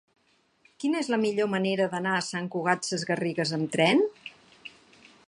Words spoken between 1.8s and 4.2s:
d'anar a Sant Cugat Sesgarrigues amb tren?